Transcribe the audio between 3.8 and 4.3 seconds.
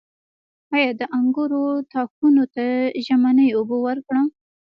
ورکړم؟